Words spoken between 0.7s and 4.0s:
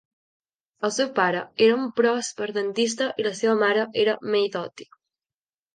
El seu pare era un pròsper dentista i la seva mare